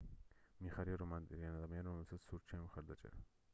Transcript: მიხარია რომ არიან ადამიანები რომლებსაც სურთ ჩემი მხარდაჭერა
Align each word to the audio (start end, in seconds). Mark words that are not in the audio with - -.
მიხარია 0.67 0.97
რომ 1.01 1.13
არიან 1.17 1.59
ადამიანები 1.59 1.85
რომლებსაც 1.91 2.27
სურთ 2.31 2.51
ჩემი 2.53 2.67
მხარდაჭერა 2.67 3.25